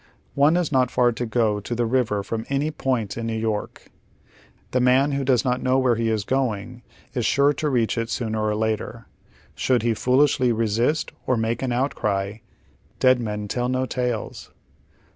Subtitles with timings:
[0.33, 3.91] One has not far to go to the river from any point in New York.
[4.71, 6.81] The man who does not know where he is going
[7.13, 9.05] is snre to reacli it sooner or later.
[9.55, 12.37] Shonld he fool ishly resist or make an outcry—
[12.99, 14.49] dead men tell no tales.